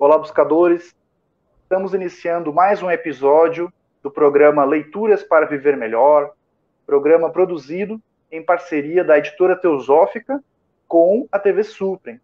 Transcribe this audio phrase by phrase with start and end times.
[0.00, 0.94] Olá, buscadores.
[1.64, 6.34] Estamos iniciando mais um episódio do programa Leituras para Viver Melhor,
[6.86, 8.00] programa produzido
[8.30, 10.40] em parceria da editora Teosófica
[10.86, 12.20] com a TV Suprem.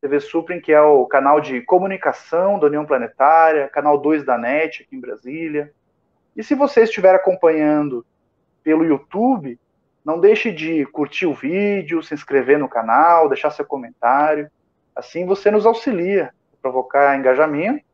[0.00, 4.84] TV Suprem, que é o canal de comunicação da União Planetária, canal 2 da NET
[4.84, 5.72] aqui em Brasília.
[6.36, 8.06] E se você estiver acompanhando
[8.62, 9.58] pelo YouTube,
[10.04, 14.48] não deixe de curtir o vídeo, se inscrever no canal, deixar seu comentário.
[14.94, 17.84] Assim você nos auxilia provocar engajamento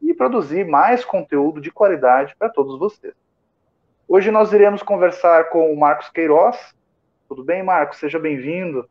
[0.00, 3.14] e produzir mais conteúdo de qualidade para todos vocês.
[4.06, 6.74] Hoje nós iremos conversar com o Marcos Queiroz.
[7.28, 7.98] Tudo bem, Marcos?
[7.98, 8.88] Seja bem-vindo.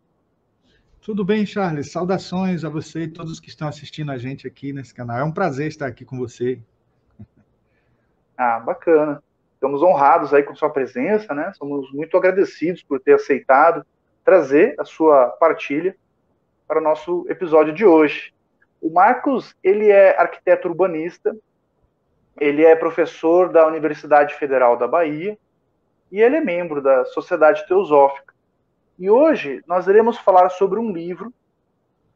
[1.02, 1.92] Tudo bem, Charles.
[1.92, 5.18] Saudações a você e todos que estão assistindo a gente aqui nesse canal.
[5.18, 6.60] É um prazer estar aqui com você.
[8.40, 9.24] Ah, bacana.
[9.56, 11.52] Estamos honrados aí com sua presença, né?
[11.58, 13.84] Somos muito agradecidos por ter aceitado
[14.24, 15.96] trazer a sua partilha
[16.68, 18.32] para o nosso episódio de hoje.
[18.82, 21.36] O Marcos, ele é arquiteto urbanista,
[22.40, 25.38] ele é professor da Universidade Federal da Bahia
[26.12, 28.34] e ele é membro da Sociedade Teosófica.
[28.98, 31.34] E hoje nós iremos falar sobre um livro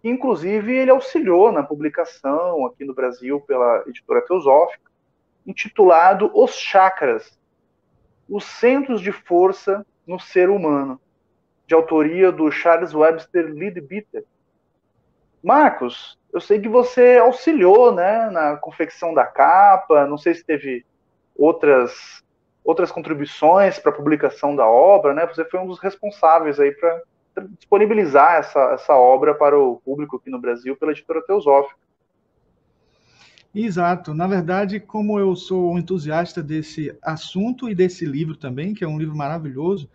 [0.01, 4.91] que, inclusive, ele auxiliou na publicação aqui no Brasil pela editora Teosófica,
[5.45, 7.37] intitulado Os Chakras,
[8.29, 10.99] os Centros de Força no Ser Humano,
[11.67, 14.23] de autoria do Charles Webster Leadbeater.
[15.43, 20.85] Marcos, eu sei que você auxiliou né, na confecção da capa, não sei se teve
[21.35, 22.23] outras,
[22.63, 25.25] outras contribuições para a publicação da obra, né?
[25.27, 27.01] Você foi um dos responsáveis aí para
[27.57, 31.79] disponibilizar essa, essa obra para o público aqui no Brasil pela editora Teosófica.
[33.53, 34.13] Exato.
[34.13, 38.87] Na verdade, como eu sou um entusiasta desse assunto e desse livro também, que é
[38.87, 39.89] um livro maravilhoso,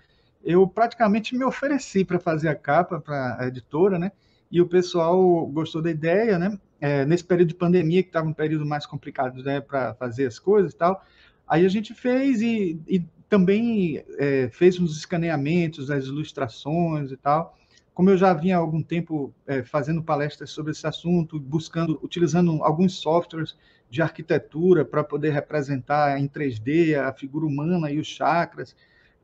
[0.45, 4.13] eu praticamente me ofereci para fazer a capa para a editora, né?
[4.51, 6.59] E o pessoal gostou da ideia, né?
[6.81, 10.39] É, nesse período de pandemia, que estava um período mais complicado né, para fazer as
[10.39, 11.03] coisas e tal,
[11.49, 17.57] aí a gente fez e, e também é, fez uns escaneamentos, as ilustrações e tal.
[17.95, 22.63] Como eu já vinha há algum tempo é, fazendo palestras sobre esse assunto, buscando, utilizando
[22.63, 23.57] alguns softwares
[23.89, 28.77] de arquitetura para poder representar em 3D a figura humana e os chakras,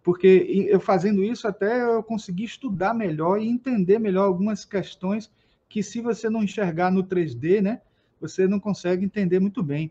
[0.03, 5.31] porque eu fazendo isso até eu consegui estudar melhor e entender melhor algumas questões
[5.69, 7.81] que se você não enxergar no 3D, né,
[8.21, 9.91] você não consegue entender muito bem.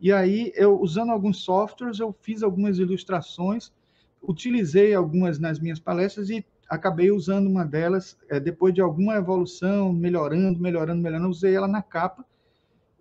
[0.00, 3.72] E aí eu usando alguns softwares, eu fiz algumas ilustrações,
[4.20, 9.92] utilizei algumas nas minhas palestras e acabei usando uma delas é, depois de alguma evolução,
[9.92, 12.24] melhorando, melhorando, melhorando, usei ela na capa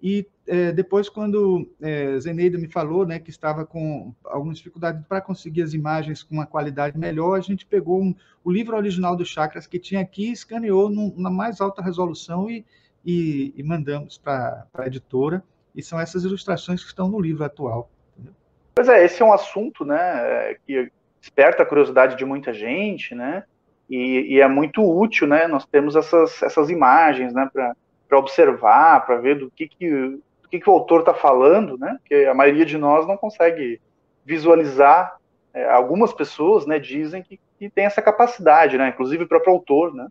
[0.01, 5.21] e é, depois, quando é, Zeneida me falou né, que estava com alguma dificuldade para
[5.21, 9.23] conseguir as imagens com uma qualidade melhor, a gente pegou um, o livro original do
[9.23, 12.65] Chakras que tinha aqui, escaneou num, na mais alta resolução e,
[13.05, 15.43] e, e mandamos para a editora.
[15.73, 17.89] E são essas ilustrações que estão no livro atual.
[18.13, 18.33] Entendeu?
[18.75, 20.91] Pois é, esse é um assunto né, que
[21.21, 23.45] desperta a curiosidade de muita gente, né?
[23.89, 25.47] E, e é muito útil, né?
[25.47, 27.49] Nós temos essas, essas imagens, né?
[27.53, 27.75] Para
[28.11, 31.95] para observar, para ver do que, que, do que, que o autor está falando, né?
[31.99, 33.79] Porque a maioria de nós não consegue
[34.25, 35.15] visualizar.
[35.53, 38.89] É, algumas pessoas, né, dizem que, que tem essa capacidade, né?
[38.89, 40.09] Inclusive o próprio autor, né?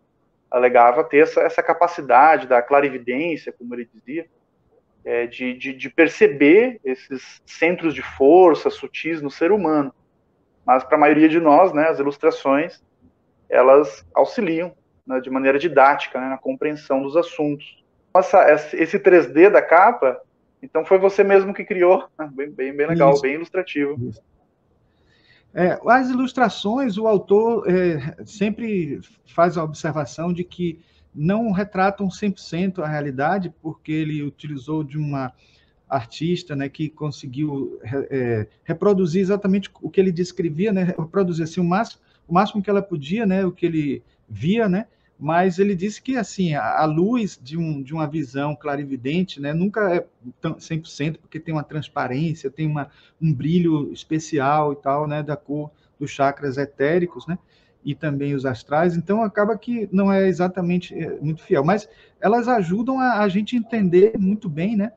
[0.49, 4.25] Alegava ter essa, essa capacidade da clarividência, como ele dizia,
[5.05, 9.93] é, de, de, de perceber esses centros de força sutis no ser humano.
[10.65, 12.83] Mas para a maioria de nós, né, as ilustrações
[13.47, 14.73] elas auxiliam
[15.05, 17.80] né, de maneira didática né, na compreensão dos assuntos
[18.13, 20.19] nossa, esse 3D da capa,
[20.61, 22.07] então foi você mesmo que criou.
[22.17, 22.29] Né?
[22.33, 23.21] Bem, bem, bem legal, Isso.
[23.21, 23.97] bem ilustrativo.
[24.09, 24.21] Isso.
[25.53, 30.79] É, as ilustrações, o autor é, sempre faz a observação de que
[31.13, 35.33] não retratam 100% a realidade, porque ele utilizou de uma
[35.89, 41.65] artista né, que conseguiu é, reproduzir exatamente o que ele descrevia, né, reproduzir assim, o,
[41.65, 44.87] máximo, o máximo que ela podia, né, o que ele via, né,
[45.21, 49.93] mas ele disse que assim a, luz de, um, de uma visão clarividente né, nunca
[49.93, 50.07] é
[50.41, 52.89] 100%, porque tem uma transparência, tem uma,
[53.21, 55.69] um brilho especial e tal, né, da cor
[55.99, 57.37] dos chakras etéricos, né,
[57.85, 61.87] e também os astrais, então acaba que não é exatamente é, muito fiel, mas
[62.19, 64.91] elas ajudam a, a gente entender muito bem, né,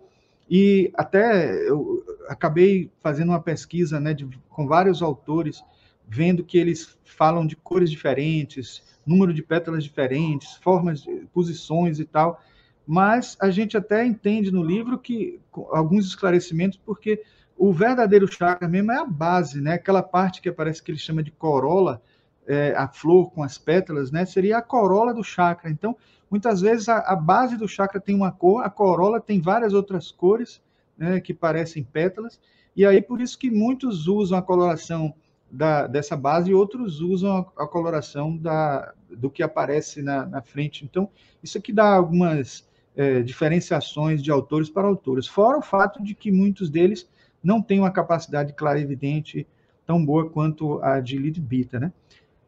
[0.48, 5.62] e até eu acabei fazendo uma pesquisa né, de, com vários autores,
[6.08, 12.40] vendo que eles falam de cores diferentes, número de pétalas diferentes, formas, posições e tal.
[12.86, 15.40] Mas a gente até entende no livro que
[15.70, 17.22] alguns esclarecimentos, porque
[17.56, 19.74] o verdadeiro chakra mesmo é a base, né?
[19.74, 22.02] Aquela parte que parece que ele chama de corola,
[22.46, 25.70] é, a flor com as pétalas, né, seria a corola do chakra.
[25.70, 25.96] Então,
[26.30, 30.10] muitas vezes a, a, base do chakra tem uma cor, a corola tem várias outras
[30.10, 30.60] cores,
[30.96, 32.40] né, que parecem pétalas,
[32.76, 35.14] e aí por isso que muitos usam a coloração
[35.54, 40.42] da, dessa base e outros usam a, a coloração da, do que aparece na, na,
[40.42, 40.84] frente.
[40.84, 41.08] Então,
[41.42, 46.32] isso aqui dá algumas é, diferenciações de autores para autores, fora o fato de que
[46.32, 47.08] muitos deles
[47.42, 49.46] não têm uma capacidade clarividente
[49.86, 51.92] tão boa quanto a de Lidbita, né?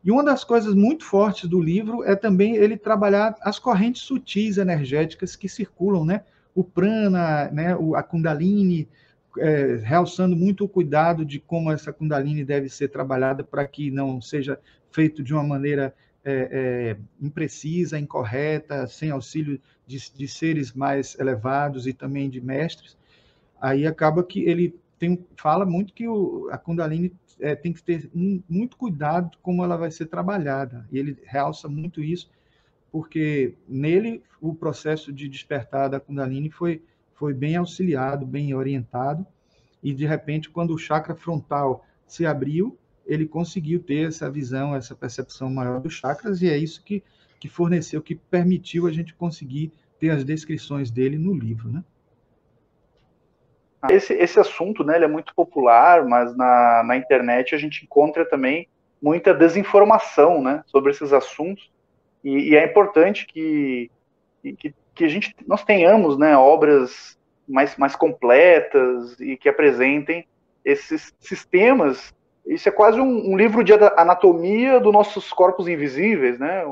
[0.02, 4.56] E uma das coisas muito fortes do livro é também ele trabalhar as correntes sutis
[4.56, 6.22] energéticas que circulam, né?
[6.54, 7.76] O prana, né?
[7.94, 8.88] A kundalini,
[9.38, 14.20] é, realçando muito o cuidado de como essa kundalini deve ser trabalhada para que não
[14.20, 14.58] seja
[14.90, 15.94] feito de uma maneira
[16.24, 22.96] é, é, imprecisa, incorreta, sem auxílio de, de, seres mais elevados e também de mestres.
[23.60, 28.10] Aí acaba que ele tem, fala muito que o, a kundalini é, tem que ter
[28.14, 30.86] um, muito cuidado como ela vai ser trabalhada.
[30.90, 32.30] E ele realça muito isso,
[32.90, 36.82] porque nele o processo de despertar da Kundalini foi,
[37.16, 39.26] foi bem auxiliado, bem orientado,
[39.82, 44.94] e de repente, quando o chakra frontal se abriu, ele conseguiu ter essa visão, essa
[44.94, 47.02] percepção maior dos chakras, e é isso que,
[47.40, 51.82] que forneceu, que permitiu a gente conseguir ter as descrições dele no livro, né?
[53.88, 58.68] Esse, esse assunto né, é muito popular, mas na, na internet a gente encontra também
[59.00, 61.70] muita desinformação né, sobre esses assuntos,
[62.24, 63.90] e, e é importante que,
[64.42, 67.16] que, que, a gente, nós tenhamos né, obras
[67.46, 70.26] mais, mais completas e que apresentem
[70.64, 72.12] esses sistemas.
[72.46, 76.64] Isso é quase um, um livro de anatomia dos nossos corpos invisíveis, né?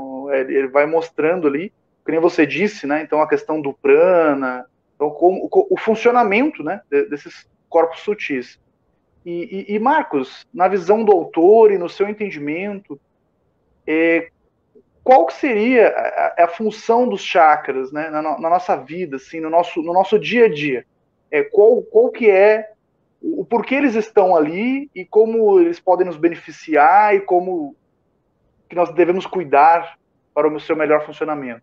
[0.48, 1.72] Ele vai mostrando ali,
[2.04, 3.02] como você disse, né?
[3.02, 4.66] Então a questão do prana,
[4.96, 8.58] então, como, o funcionamento né, desses corpos sutis.
[9.24, 13.00] E, e, e, Marcos, na visão do autor e no seu entendimento,
[13.86, 14.28] é,
[15.04, 19.50] qual que seria a, a, função dos chakras né, na, na, nossa vida, assim, no,
[19.50, 20.86] nosso, no nosso dia a dia?
[21.30, 22.70] É, qual, qual que é
[23.20, 27.76] o porquê eles estão ali e como eles podem nos beneficiar e como
[28.66, 29.98] que nós devemos cuidar
[30.32, 31.62] para o seu melhor funcionamento?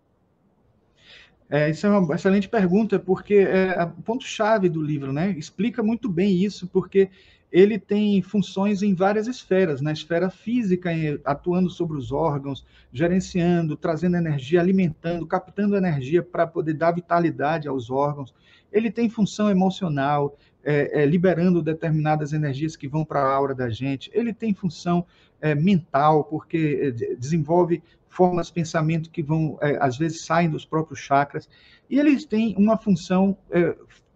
[1.49, 5.31] É, isso é uma excelente pergunta, porque é o ponto-chave do livro, né?
[5.31, 7.09] Explica muito bem isso, porque
[7.51, 10.89] ele tem funções em várias esferas, na esfera física,
[11.25, 17.89] atuando sobre os órgãos, gerenciando, trazendo energia, alimentando, captando energia para poder dar vitalidade aos
[17.89, 18.33] órgãos.
[18.71, 23.69] Ele tem função emocional, é, é, liberando determinadas energias que vão para a aura da
[23.69, 24.09] gente.
[24.13, 25.05] Ele tem função
[25.41, 30.65] é, mental, porque é, desenvolve formas de pensamento que vão, é, às vezes, saem dos
[30.65, 31.49] próprios chakras,
[31.89, 33.37] e eles têm uma função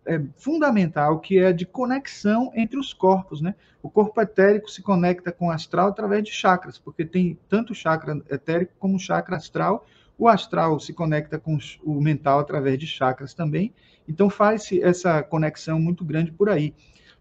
[0.05, 3.55] é, fundamental, que é de conexão entre os corpos, né?
[3.81, 8.21] O corpo etérico se conecta com o astral através de chakras, porque tem tanto chakra
[8.29, 9.85] etérico como chakra astral,
[10.17, 13.73] o astral se conecta com o mental através de chakras também,
[14.07, 16.73] então faz-se essa conexão muito grande por aí.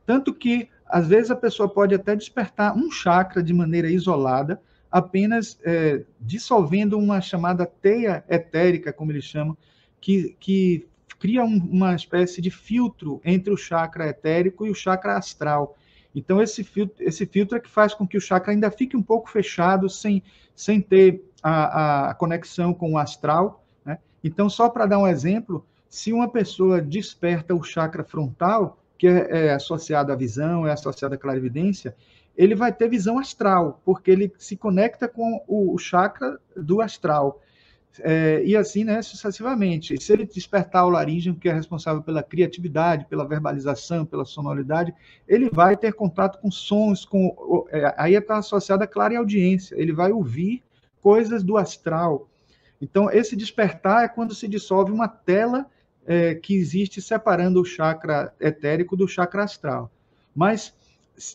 [0.06, 4.60] Tanto que, às vezes, a pessoa pode até despertar um chakra de maneira isolada,
[4.90, 9.56] apenas é, dissolvendo uma chamada teia etérica, como eles chamam,
[10.00, 10.86] que, que
[11.24, 15.74] cria um, uma espécie de filtro entre o chakra etérico e o chakra astral.
[16.14, 19.02] Então, esse filtro, esse filtro é que faz com que o chakra ainda fique um
[19.02, 20.22] pouco fechado, sem,
[20.54, 23.64] sem ter a, a conexão com o astral.
[23.86, 23.98] Né?
[24.22, 29.46] Então, só para dar um exemplo, se uma pessoa desperta o chakra frontal, que é,
[29.46, 31.96] é associado à visão, é associado à clarividência,
[32.36, 37.40] ele vai ter visão astral, porque ele se conecta com o, o chakra do astral.
[38.00, 40.00] É, e assim, né, sucessivamente.
[40.02, 44.92] Se ele despertar o laríngeo, que é responsável pela criatividade, pela verbalização, pela sonoridade,
[45.28, 49.76] ele vai ter contato com sons, com é, aí está associado a clara audiência.
[49.76, 50.62] Ele vai ouvir
[51.00, 52.28] coisas do astral.
[52.80, 55.66] Então, esse despertar é quando se dissolve uma tela
[56.06, 59.90] é, que existe separando o chakra etérico do chakra astral.
[60.34, 60.74] Mas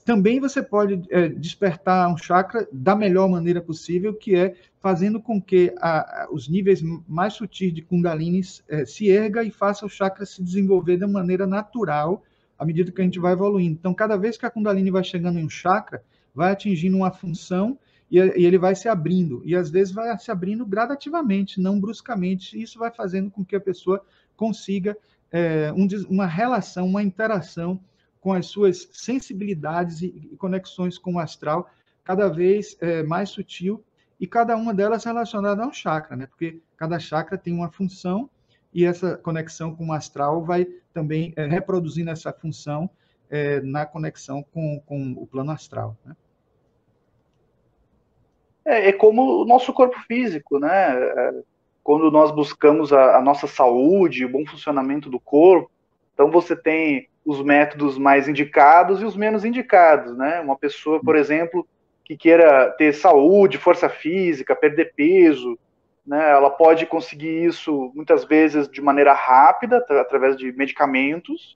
[0.06, 5.42] também você pode é, despertar um chakra da melhor maneira possível, que é fazendo com
[5.42, 9.90] que a, a, os níveis mais sutis de Kundalini é, se erga e faça o
[9.90, 12.24] chakra se desenvolver de maneira natural
[12.58, 13.78] à medida que a gente vai evoluindo.
[13.80, 16.04] Então, cada vez que a Kundalini vai chegando em um chakra,
[16.36, 17.80] vai atingindo uma função
[18.12, 19.42] e, e ele vai se abrindo.
[19.46, 22.62] E às vezes vai se abrindo gradativamente, não bruscamente.
[22.62, 24.04] Isso vai fazendo com que a pessoa
[24.36, 24.98] consiga
[25.32, 27.80] é, um, uma relação, uma interação
[28.20, 31.70] com as suas sensibilidades e conexões com o astral
[32.04, 33.84] cada vez é, mais sutil
[34.20, 36.26] e cada uma delas relacionada a um chakra, né?
[36.26, 38.30] Porque cada chakra tem uma função
[38.74, 42.90] e essa conexão com o astral vai também é, reproduzindo essa função
[43.30, 45.96] é, na conexão com, com o plano astral.
[46.04, 46.16] Né?
[48.70, 50.94] é, é como o nosso corpo físico, né?
[50.94, 51.34] É,
[51.84, 55.72] quando nós buscamos a, a nossa saúde, o bom funcionamento do corpo,
[56.14, 60.40] então você tem os métodos mais indicados e os menos indicados, né?
[60.40, 61.68] Uma pessoa, por exemplo,
[62.04, 65.56] que queira ter saúde, força física, perder peso,
[66.04, 66.32] né?
[66.32, 71.56] Ela pode conseguir isso muitas vezes de maneira rápida, através de medicamentos,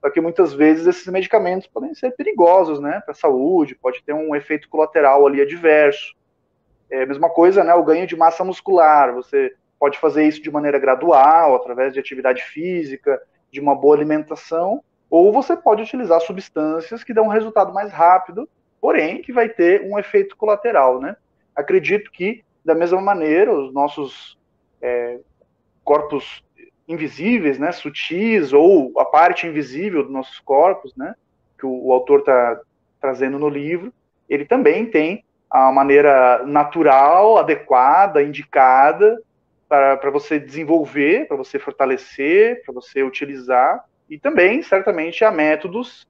[0.00, 4.14] só que muitas vezes esses medicamentos podem ser perigosos, né, para a saúde, pode ter
[4.14, 6.14] um efeito colateral ali adverso.
[6.90, 10.50] É a mesma coisa, né, o ganho de massa muscular, você pode fazer isso de
[10.50, 13.20] maneira gradual, através de atividade física,
[13.52, 18.48] de uma boa alimentação, ou você pode utilizar substâncias que dão um resultado mais rápido,
[18.80, 21.16] porém que vai ter um efeito colateral, né?
[21.54, 24.38] Acredito que da mesma maneira os nossos
[24.80, 25.18] é,
[25.82, 26.44] corpos
[26.86, 31.14] invisíveis, né, sutis, ou a parte invisível dos nossos corpos, né,
[31.58, 32.60] que o, o autor está
[33.00, 33.92] trazendo no livro,
[34.28, 39.20] ele também tem a maneira natural, adequada, indicada
[39.68, 46.06] para você desenvolver, para você fortalecer, para você utilizar, e também, certamente, há métodos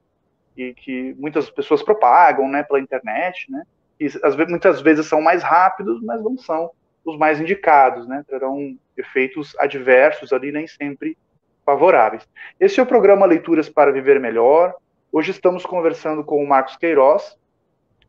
[0.57, 3.63] e que muitas pessoas propagam, né, pela internet, né,
[3.99, 6.71] e às muitas vezes são mais rápidos, mas não são
[7.05, 8.23] os mais indicados, né?
[8.27, 11.17] Terão efeitos adversos ali, nem sempre
[11.65, 12.27] favoráveis.
[12.59, 14.73] Esse é o programa Leituras para Viver Melhor.
[15.11, 17.37] Hoje estamos conversando com o Marcos Queiroz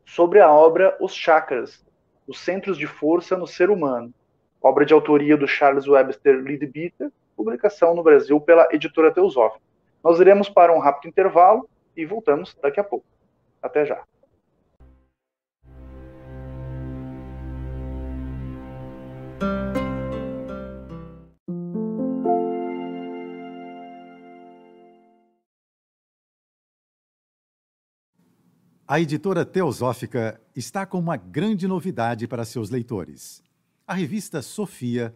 [0.05, 1.85] sobre a obra Os Chakras,
[2.27, 4.13] os Centros de Força no Ser Humano,
[4.61, 9.72] obra de autoria do Charles Webster Leadbeater, publicação no Brasil pela editora Teosófica.
[10.03, 13.05] Nós iremos para um rápido intervalo e voltamos daqui a pouco.
[13.61, 14.03] Até já.
[28.85, 33.41] A editora Teosófica está com uma grande novidade para seus leitores.
[33.87, 35.15] A revista Sofia,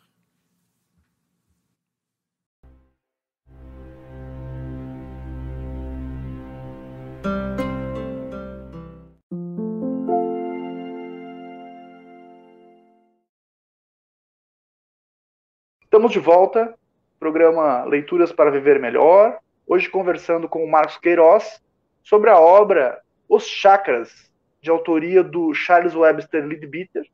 [16.01, 16.73] Estamos de volta,
[17.19, 19.37] programa Leituras para Viver Melhor.
[19.67, 21.61] Hoje conversando com o Marcos Queiroz
[22.01, 27.05] sobre a obra Os Chakras, de autoria do Charles Webster Leadbeater,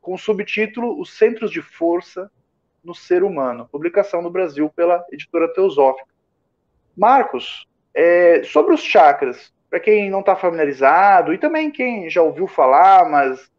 [0.00, 2.30] com o subtítulo Os Centros de Força
[2.82, 6.08] no Ser Humano, publicação no Brasil pela editora Teosófica.
[6.96, 12.46] Marcos, é, sobre os chakras, para quem não está familiarizado, e também quem já ouviu
[12.46, 13.52] falar, mas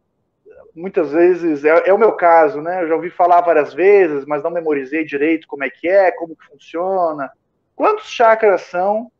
[0.78, 2.82] muitas vezes, é, é, o meu caso, né?
[2.82, 6.36] Eu já ouvi falar várias vezes, mas não memorizei direito como é que é, como
[6.36, 7.30] que funciona.
[7.74, 9.10] Quantos chakras são?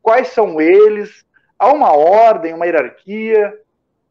[0.00, 1.24] Quais são eles?
[1.58, 3.54] Há uma ordem, uma hierarquia?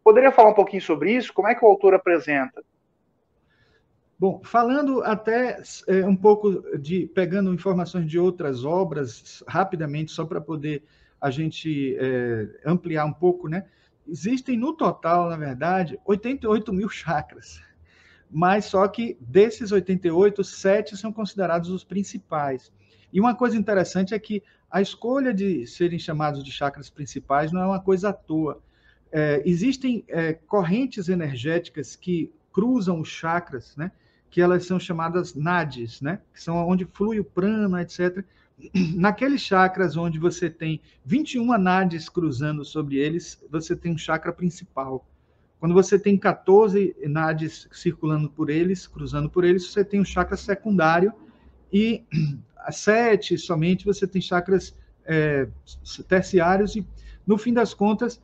[0.04, 1.34] Poderia falar um pouquinho sobre isso?
[1.34, 2.64] Como é que o autor apresenta?
[4.18, 10.40] Bom, falando até é, um pouco de pegando informações de outras obras rapidamente, só para
[10.40, 10.84] poder
[11.20, 13.66] a gente é, ampliar um pouco, né?
[14.12, 17.62] Existem no total, na verdade, 88 mil chakras,
[18.30, 22.72] mas só que desses 88, sete são considerados os principais.
[23.12, 27.62] E uma coisa interessante é que a escolha de serem chamados de chakras principais não
[27.62, 28.62] é uma coisa à toa
[29.12, 33.92] é, existem é, correntes energéticas que cruzam os chakras, né?
[34.30, 36.22] Que elas são chamadas nadis, né?
[36.34, 38.24] Que são onde flui o prana, etc.
[38.96, 45.06] Naqueles chakras onde você tem 21 nadis cruzando sobre eles, você tem um chakra principal.
[45.60, 50.36] Quando você tem 14 nadis circulando por eles, cruzando por eles, você tem um chakra
[50.36, 51.14] secundário.
[51.72, 52.04] E
[52.58, 54.76] a sete somente você tem chakras
[55.06, 55.48] é,
[56.08, 56.76] terciários.
[56.76, 56.86] E
[57.26, 58.22] no fim das contas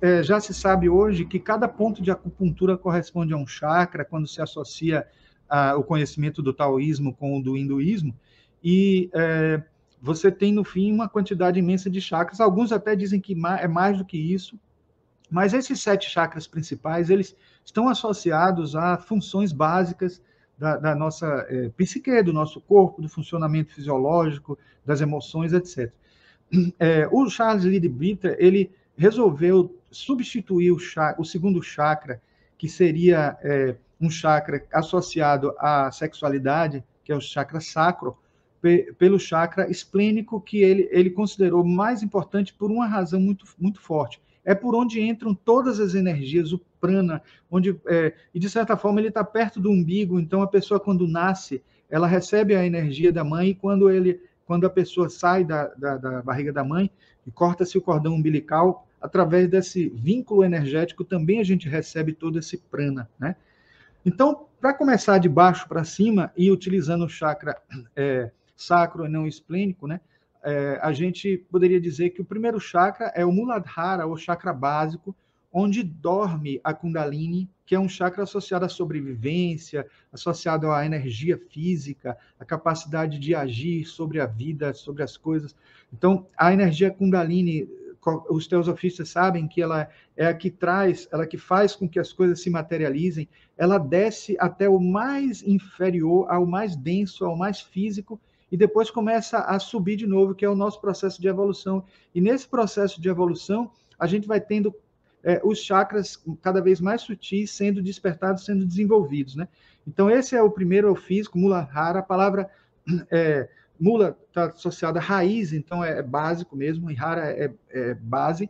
[0.00, 4.26] é, já se sabe hoje que cada ponto de acupuntura corresponde a um chakra, quando
[4.26, 5.06] se associa
[5.48, 8.14] a, o conhecimento do taoísmo com o do hinduísmo,
[8.62, 9.62] e é,
[10.04, 12.38] você tem, no fim, uma quantidade imensa de chakras.
[12.38, 14.60] Alguns até dizem que é mais do que isso.
[15.30, 17.34] Mas esses sete chakras principais, eles
[17.64, 20.20] estão associados a funções básicas
[20.58, 25.90] da, da nossa é, psique, do nosso corpo, do funcionamento fisiológico, das emoções, etc.
[26.78, 32.20] É, o Charles Leadbeater, ele resolveu substituir o, chakra, o segundo chakra,
[32.58, 38.18] que seria é, um chakra associado à sexualidade, que é o chakra sacro,
[38.98, 44.20] pelo chakra esplênico, que ele, ele considerou mais importante por uma razão muito, muito forte.
[44.44, 49.00] É por onde entram todas as energias, o prana, onde, é, e de certa forma
[49.00, 53.22] ele está perto do umbigo, então a pessoa quando nasce, ela recebe a energia da
[53.22, 56.90] mãe, e quando, ele, quando a pessoa sai da, da, da barriga da mãe,
[57.26, 62.56] e corta-se o cordão umbilical, através desse vínculo energético também a gente recebe todo esse
[62.56, 63.36] prana, né?
[64.04, 67.56] Então, para começar de baixo para cima e utilizando o chakra
[67.96, 70.00] é, sacro e não esplênico, né?
[70.42, 75.16] É, a gente poderia dizer que o primeiro chakra é o Muladhara, ou chakra básico,
[75.50, 82.18] onde dorme a Kundalini, que é um chakra associado à sobrevivência, associado à energia física,
[82.38, 85.54] à capacidade de agir sobre a vida, sobre as coisas.
[85.92, 87.68] Então, a energia Kundalini,
[88.28, 92.12] os teosofistas sabem que ela é a que traz, ela que faz com que as
[92.12, 98.20] coisas se materializem, ela desce até o mais inferior, ao mais denso, ao mais físico,
[98.54, 101.84] e depois começa a subir de novo, que é o nosso processo de evolução.
[102.14, 103.68] E nesse processo de evolução,
[103.98, 104.72] a gente vai tendo
[105.24, 109.48] é, os chakras cada vez mais sutis sendo despertados, sendo desenvolvidos, né?
[109.84, 111.98] Então, esse é o primeiro, é o físico, mula rara.
[111.98, 112.48] A palavra
[113.10, 117.94] é, mula está associada a raiz, então é, é, básico mesmo, e rara é, é,
[117.94, 118.48] base.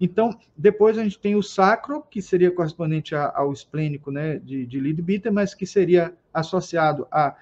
[0.00, 4.80] Então, depois a gente tem o sacro, que seria correspondente ao esplênico né, de, de
[4.80, 7.36] Lidbiter, mas que seria associado a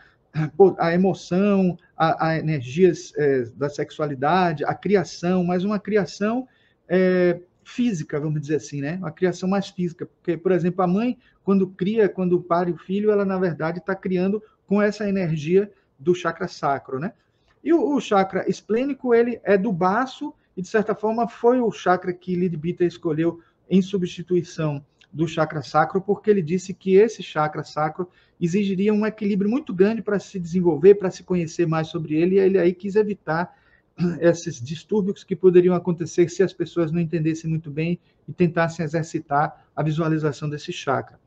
[0.79, 6.47] a emoção, a, a energias é, da sexualidade, a criação, mas uma criação
[6.89, 8.97] é, física, vamos dizer assim, né?
[8.97, 13.11] Uma criação mais física, porque, por exemplo, a mãe, quando cria, quando pare o filho,
[13.11, 17.13] ela na verdade está criando com essa energia do chakra sacro, né?
[17.63, 21.71] E o, o, chakra esplênico, ele é do baço e de certa forma foi o
[21.73, 27.65] chakra que Lidbita escolheu em substituição do chakra sacro, porque ele disse que esse chakra
[27.65, 28.09] sacro
[28.41, 32.39] exigiria um equilíbrio muito grande para se desenvolver, para se conhecer mais sobre ele, e
[32.39, 33.57] ele aí quis evitar
[34.21, 39.67] esses distúrbios que poderiam acontecer se as pessoas não entendessem muito bem e tentassem exercitar
[39.75, 41.19] a visualização desse chakra.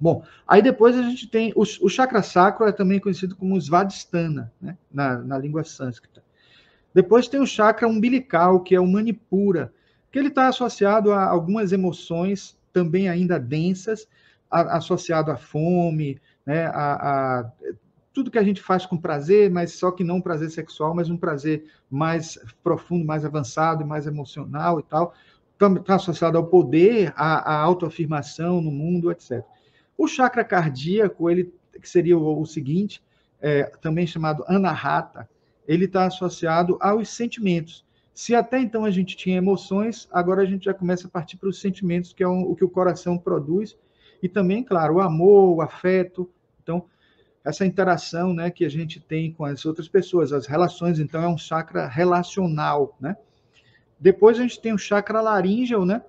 [0.00, 4.52] Bom, aí depois a gente tem o, o chakra sacro, é também conhecido como Svadhisthana,
[4.60, 6.24] né, na, na língua sânscrita.
[6.92, 9.72] Depois tem o chakra umbilical, que é o Manipura,
[10.10, 14.08] que ele está associado a algumas emoções também ainda densas,
[14.50, 17.52] a, associado à fome, né, a, a,
[18.12, 21.08] tudo que a gente faz com prazer, mas só que não um prazer sexual, mas
[21.08, 25.14] um prazer mais profundo, mais avançado, mais emocional e tal.
[25.78, 29.44] Está associado ao poder, à, à autoafirmação no mundo, etc.
[29.96, 33.02] O chakra cardíaco, ele que seria o, o seguinte,
[33.40, 35.28] é, também chamado anahata,
[35.66, 37.84] ele está associado aos sentimentos.
[38.14, 41.48] Se até então a gente tinha emoções, agora a gente já começa a partir para
[41.48, 43.76] os sentimentos, que é o que o coração produz,
[44.22, 46.30] e também, claro, o amor, o afeto.
[46.62, 46.84] Então,
[47.44, 51.28] essa interação né, que a gente tem com as outras pessoas, as relações, então, é
[51.28, 53.16] um chakra relacional, né?
[53.98, 56.02] Depois a gente tem o chakra laríngeo, né?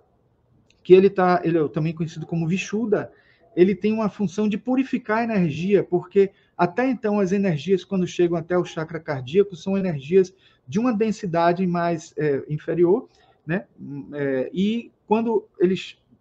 [0.83, 3.11] Que ele tá, ele é também conhecido como Vishuddha,
[3.55, 8.37] ele tem uma função de purificar a energia, porque até então as energias, quando chegam
[8.37, 10.33] até o chakra cardíaco, são energias
[10.67, 13.09] de uma densidade mais é, inferior,
[13.45, 13.65] né?
[14.13, 15.75] É, e quando ele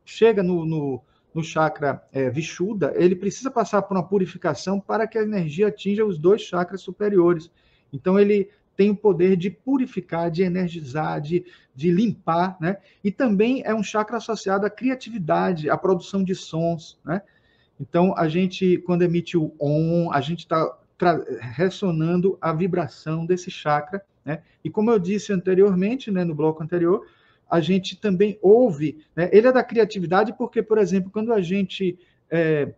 [0.05, 1.03] chega no, no,
[1.35, 2.33] no chakra é,
[2.95, 7.51] ele precisa passar por uma purificação para que a energia atinja os dois chakras superiores.
[7.93, 12.79] Então ele tem o poder de purificar, de energizar, de, de limpar, né?
[13.05, 17.23] E também é um chakra associado à criatividade, à produção de sons, né?
[17.79, 20.79] Então, a gente, quando emite o OM, a gente está
[21.41, 24.43] ressonando a vibração desse chakra, né?
[24.65, 27.05] E como eu disse anteriormente, né, no bloco anterior,
[27.53, 29.29] a gente também ouve, né?
[29.31, 31.99] Ele é da criatividade porque, por exemplo, quando a gente
[32.31, 32.73] é,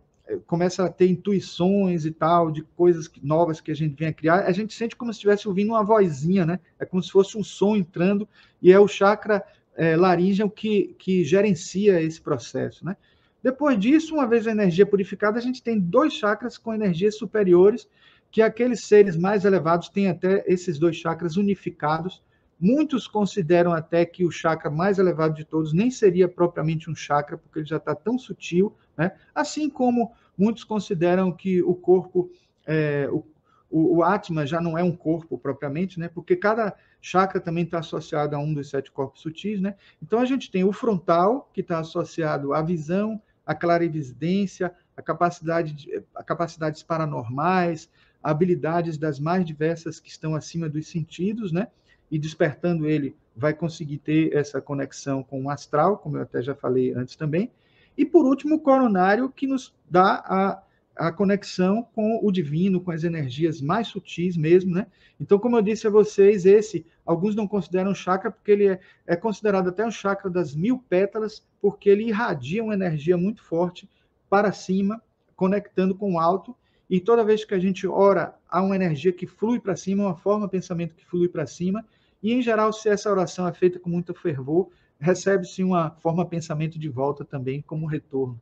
[0.45, 4.41] começa a ter intuições e tal, de coisas novas que a gente vem a criar,
[4.41, 6.59] a gente sente como se estivesse ouvindo uma vozinha, né?
[6.77, 8.27] É como se fosse um som entrando,
[8.61, 9.41] e é o chakra
[9.77, 12.97] é, laríngeo que, que gerencia esse processo, né?
[13.41, 17.87] Depois disso, uma vez a energia purificada, a gente tem dois chakras com energias superiores,
[18.29, 22.21] que aqueles seres mais elevados têm até esses dois chakras unificados.
[22.59, 27.37] Muitos consideram até que o chakra mais elevado de todos nem seria propriamente um chakra,
[27.37, 29.11] porque ele já está tão sutil, né?
[29.33, 32.31] assim como muitos consideram que o corpo,
[32.65, 36.07] é, o, o, Atma já não é um corpo propriamente, né?
[36.07, 39.75] Porque cada chakra também está associado a um dos sete corpos sutis, né?
[40.01, 45.73] Então a gente tem o frontal, que está associado à visão, à clarividência, a capacidade
[45.73, 47.89] de, a capacidades paranormais,
[48.23, 51.67] habilidades das mais diversas que estão acima dos sentidos, né?
[52.09, 56.55] E despertando ele, vai conseguir ter essa conexão com o astral, como eu até já
[56.55, 57.51] falei antes também.
[57.97, 60.63] E por último, o coronário, que nos dá a
[60.95, 64.87] a conexão com o divino, com as energias mais sutis mesmo, né?
[65.19, 69.15] Então, como eu disse a vocês, esse, alguns não consideram chakra porque ele é, é
[69.15, 73.89] considerado até um chakra das mil pétalas, porque ele irradia uma energia muito forte
[74.29, 75.01] para cima,
[75.35, 76.55] conectando com o alto,
[76.89, 80.15] e toda vez que a gente ora, há uma energia que flui para cima, uma
[80.15, 81.83] forma de pensamento que flui para cima,
[82.25, 86.79] e em geral, se essa oração é feita com muito fervor, recebe-se uma forma pensamento
[86.79, 88.41] de volta também como retorno.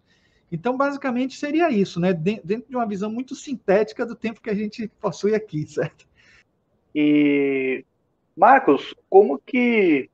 [0.50, 2.13] Então, basicamente, seria isso, né?
[2.13, 6.08] Dentro de uma visão muito sintética do tempo que a gente possui aqui, certo?
[6.96, 7.84] E,
[8.38, 10.10] Marcos, como que,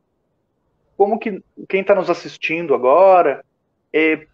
[0.97, 3.45] como que quem está nos assistindo agora
[3.93, 4.25] é,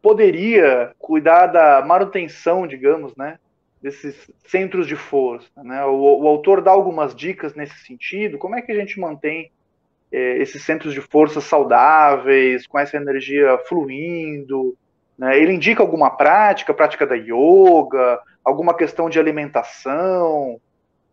[0.00, 3.38] poderia cuidar da manutenção, digamos, né?
[3.80, 5.84] Desses centros de força, né?
[5.86, 8.36] O, o autor dá algumas dicas nesse sentido.
[8.36, 9.50] Como é que a gente mantém
[10.12, 14.76] é, esses centros de força saudáveis, com essa energia fluindo?
[15.16, 15.38] Né?
[15.38, 20.60] Ele indica alguma prática, prática da yoga, alguma questão de alimentação?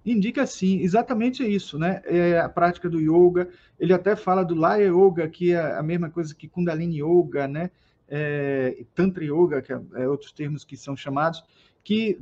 [0.06, 2.01] Indica sim, exatamente isso, né?
[2.06, 3.49] É a prática do yoga.
[3.77, 7.69] Ele até fala do Laya Yoga, que é a mesma coisa que Kundalini Yoga, né?
[8.08, 11.43] É, Tantra Yoga, que é, é outros termos que são chamados,
[11.88, 12.19] que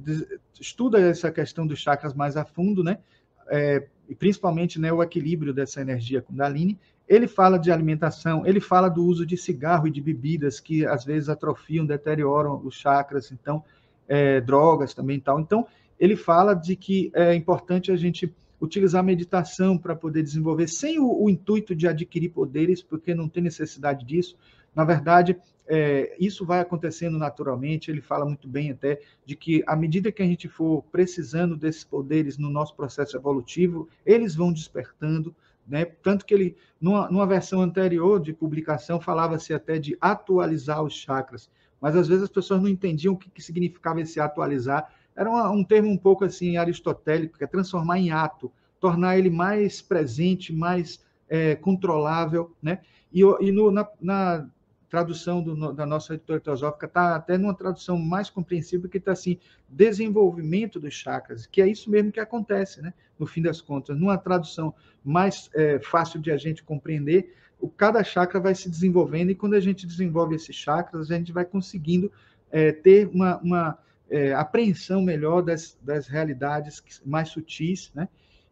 [0.62, 3.00] estuda essa questão dos chakras mais a fundo, né?
[3.48, 6.78] É, e principalmente né, o equilíbrio dessa energia Kundalini,
[7.10, 11.04] ele fala de alimentação, ele fala do uso de cigarro e de bebidas que às
[11.04, 13.64] vezes atrofiam, deterioram os chakras, então,
[14.08, 15.40] é, drogas também tal.
[15.40, 15.66] Então,
[16.00, 21.00] ele fala de que é importante a gente utilizar a meditação para poder desenvolver, sem
[21.00, 24.38] o, o, intuito de adquirir poderes, porque não tem necessidade disso.
[24.76, 27.90] Na verdade, é, isso vai acontecendo naturalmente.
[27.90, 31.84] Ele fala muito bem até de que, à medida que a gente for precisando desses
[31.84, 35.34] poderes no nosso processo evolutivo, eles vão despertando.
[35.68, 35.86] Né?
[35.86, 41.50] Tanto que ele, numa, numa versão anterior de publicação, falava-se até de atualizar os chakras,
[41.82, 44.94] mas às vezes as pessoas não entendiam o que, que significava esse atualizar.
[45.16, 49.30] Era uma, um termo um pouco assim aristotélico, que é transformar em ato, tornar ele
[49.30, 52.80] mais presente, mais é, controlável, né?
[53.12, 54.48] E, e no, na, na,
[54.90, 59.38] tradução do, da nossa editora teosófica está até numa tradução mais compreensível que está assim,
[59.68, 62.94] desenvolvimento dos chakras, que é isso mesmo que acontece, né?
[63.18, 68.04] No fim das contas, numa tradução mais é, fácil de a gente compreender, o, cada
[68.04, 72.12] chakra vai se desenvolvendo e quando a gente desenvolve esses chakras, a gente vai conseguindo
[72.52, 73.78] é, ter uma, uma
[74.10, 78.08] é, apreensão melhor das, das realidades mais sutis, né?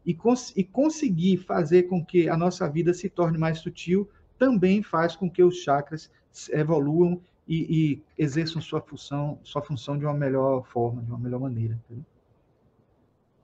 [0.06, 4.84] E, cons e conseguir fazer com que a nossa vida se torne mais sutil também
[4.84, 6.12] faz com que os chakras
[6.52, 11.40] evoluam e, e exerçam sua função, sua função de uma melhor forma, de uma melhor
[11.40, 11.78] maneira.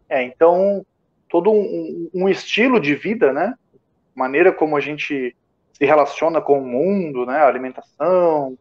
[0.08, 0.86] É, então,
[1.28, 3.54] todo um, um, estilo de vida, né?
[4.16, 5.36] Maneira como a gente
[5.74, 7.40] se relaciona com o mundo, né?
[7.42, 8.58] Alimentação,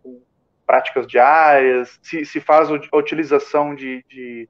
[0.66, 4.48] práticas diárias, se, se faz a utilização de, de,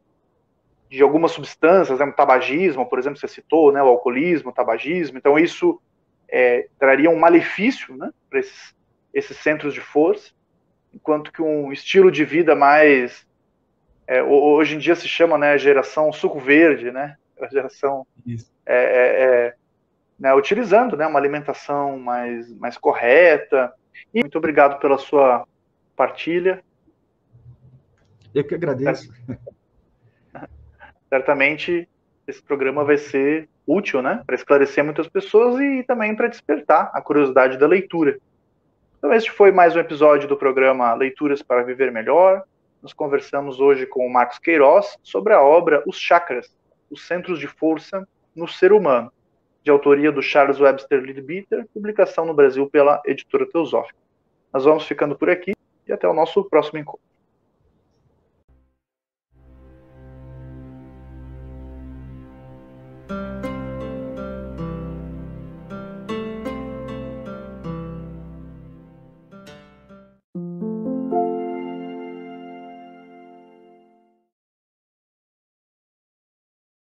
[0.91, 2.05] de algumas substâncias, né?
[2.05, 3.81] o tabagismo, por exemplo, você citou, né?
[3.83, 5.19] O alcoolismo, o tabagismo.
[5.19, 5.81] Então, isso
[6.29, 8.11] é, traria um malefício, né?
[8.29, 8.77] Para esses
[9.13, 10.33] esses centros de força,
[10.93, 13.27] enquanto que um estilo de vida mais
[14.07, 17.17] é, hoje em dia se chama né geração suco verde, né?
[17.41, 18.07] A geração
[18.67, 19.55] é, é, é,
[20.19, 23.73] né, utilizando né, uma alimentação mais, mais correta.
[24.13, 25.47] E muito obrigado pela sua
[25.95, 26.65] partilha.
[28.35, 29.13] Eu que agradeço.
[31.09, 31.89] Certamente
[32.27, 37.01] esse programa vai ser útil, né, para esclarecer muitas pessoas e também para despertar a
[37.01, 38.19] curiosidade da leitura.
[38.99, 42.43] Então, este foi mais um episódio do programa Leituras para Viver Melhor.
[42.83, 46.53] Nós conversamos hoje com o Marcos Queiroz sobre a obra Os Chakras,
[46.91, 49.13] os Centros de Força no Ser Humano,
[49.63, 54.01] de autoria do Charles Webster Leadbeater, publicação no Brasil pela editora Teosófica.
[54.53, 55.53] Nós vamos ficando por aqui
[55.87, 57.08] e até o nosso próximo encontro.